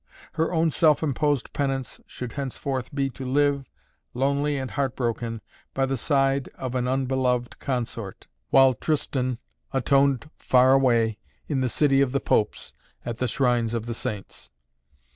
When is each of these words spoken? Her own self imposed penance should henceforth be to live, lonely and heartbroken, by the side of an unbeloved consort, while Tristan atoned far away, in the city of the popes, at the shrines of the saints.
Her 0.33 0.51
own 0.51 0.71
self 0.71 1.03
imposed 1.03 1.53
penance 1.53 1.99
should 2.07 2.31
henceforth 2.31 2.89
be 2.91 3.07
to 3.11 3.23
live, 3.23 3.69
lonely 4.15 4.57
and 4.57 4.71
heartbroken, 4.71 5.41
by 5.75 5.85
the 5.85 5.95
side 5.95 6.47
of 6.55 6.73
an 6.73 6.87
unbeloved 6.87 7.59
consort, 7.59 8.25
while 8.49 8.73
Tristan 8.73 9.37
atoned 9.71 10.27
far 10.39 10.73
away, 10.73 11.19
in 11.47 11.61
the 11.61 11.69
city 11.69 12.01
of 12.01 12.13
the 12.13 12.19
popes, 12.19 12.73
at 13.05 13.19
the 13.19 13.27
shrines 13.27 13.75
of 13.75 13.85
the 13.85 13.93
saints. 13.93 14.49